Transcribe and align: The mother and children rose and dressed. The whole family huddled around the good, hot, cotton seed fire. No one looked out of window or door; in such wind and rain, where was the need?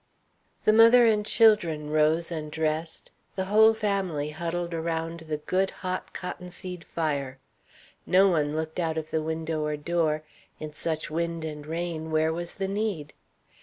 The 0.63 0.73
mother 0.73 1.05
and 1.05 1.23
children 1.23 1.91
rose 1.91 2.31
and 2.31 2.51
dressed. 2.51 3.11
The 3.35 3.45
whole 3.45 3.75
family 3.75 4.31
huddled 4.31 4.73
around 4.73 5.19
the 5.19 5.37
good, 5.37 5.69
hot, 5.85 6.11
cotton 6.11 6.49
seed 6.49 6.83
fire. 6.83 7.37
No 8.07 8.27
one 8.27 8.55
looked 8.55 8.79
out 8.79 8.97
of 8.97 9.13
window 9.13 9.63
or 9.63 9.77
door; 9.77 10.23
in 10.59 10.73
such 10.73 11.11
wind 11.11 11.45
and 11.45 11.67
rain, 11.67 12.09
where 12.09 12.33
was 12.33 12.55
the 12.55 12.67
need? 12.67 13.13